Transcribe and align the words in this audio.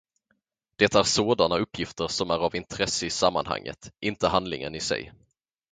Det 0.75 0.95
är 0.95 1.03
sådana 1.03 1.57
uppgifter 1.57 2.07
som 2.07 2.31
är 2.31 2.35
av 2.37 2.55
intresse 2.55 3.05
i 3.05 3.09
sammanhanget, 3.09 3.91
inte 3.99 4.27
handlingen 4.27 4.75
i 4.75 4.79
sig. 4.79 5.13